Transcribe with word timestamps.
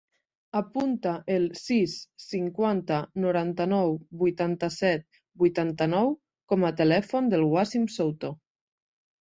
Apunta 0.59 1.11
el 1.33 1.43
sis, 1.59 1.93
cinquanta, 2.23 2.97
noranta-nou, 3.25 3.93
vuitanta-set, 4.23 5.21
vuitanta-nou 5.45 6.11
com 6.55 6.69
a 6.71 6.75
telèfon 6.83 7.31
del 7.35 7.49
Wassim 7.55 7.87
Souto. 7.99 8.35